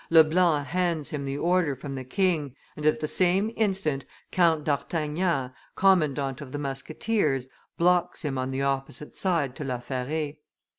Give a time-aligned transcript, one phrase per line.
[0.09, 4.63] Le Blanc hands him the order from the king, and at the same instant Count
[4.63, 10.33] d'Artagnan, commandant of the musketeers, blocks him on the opposite side to La Fare.